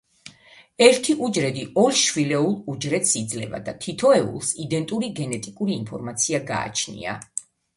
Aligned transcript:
ერთი 0.85 1.15
უჯრედი 1.27 1.65
ორ 1.81 1.93
შვილეულ 2.03 2.55
უჯრედს 2.75 3.11
იძლევა 3.21 3.61
და 3.67 3.75
თითოეულს 3.85 4.53
იდენტური 4.67 5.11
გენეტიკური 5.21 5.77
ინფორმაცია 5.83 6.45
გააჩნია. 6.53 7.15